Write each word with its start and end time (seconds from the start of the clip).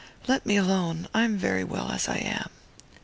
Let 0.27 0.47
me 0.47 0.55
alone 0.57 1.07
I 1.13 1.21
am 1.25 1.37
very 1.37 1.63
well 1.63 1.91
as 1.91 2.09
I 2.09 2.17
am." 2.17 2.49